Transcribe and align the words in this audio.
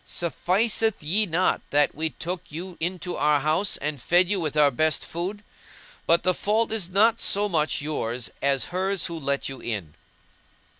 Sufficeth 0.03 1.03
ye 1.03 1.27
not 1.27 1.61
that 1.69 1.93
we 1.93 2.09
took 2.09 2.51
you 2.51 2.75
into 2.79 3.15
our 3.17 3.39
house 3.39 3.77
and 3.77 4.01
fed 4.01 4.27
you 4.31 4.39
with 4.39 4.57
our 4.57 4.71
best 4.71 5.05
food? 5.05 5.43
But 6.07 6.23
the 6.23 6.33
fault 6.33 6.71
is 6.71 6.89
not 6.89 7.21
so 7.21 7.47
much 7.47 7.83
yours 7.83 8.31
as 8.41 8.65
hers 8.73 9.05
who 9.05 9.19
let 9.19 9.47
you 9.47 9.59
in." 9.59 9.93